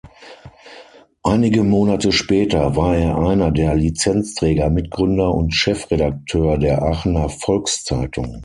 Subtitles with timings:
[1.21, 8.39] Einige Monate später war er einer der Lizenzträger, Mitgründer und Chefredakteur der Aachener Volkszeitung.